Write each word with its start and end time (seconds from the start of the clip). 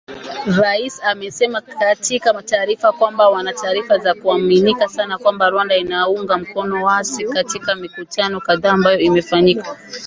Rais 0.61 1.03
amesema 1.03 1.61
katika 1.61 2.41
taarifa 2.43 2.91
kwamba 2.91 3.29
“wana 3.29 3.53
taarifa 3.53 3.97
za 3.97 4.13
kuaminika 4.13 4.87
sana 4.87 5.17
kwamba 5.17 5.49
Rwanda 5.49 5.77
inaunga 5.77 6.37
mkono 6.37 6.85
waasi", 6.85 7.23
katika 7.25 7.75
mikutano 7.75 8.39
kadhaa 8.41 8.71
ambayo 8.71 8.99
imefanyika 8.99 9.77